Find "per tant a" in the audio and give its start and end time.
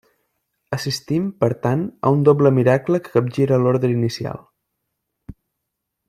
1.43-2.13